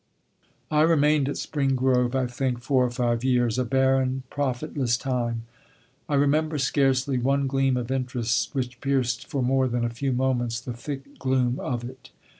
[0.71, 5.43] I remained at Spring Grove, I think, four or five years, a barren, profitless time.
[6.09, 10.59] I remember scarcely one gleam of interest which pierced for more than a few moments
[10.59, 12.09] the thick gloom of it.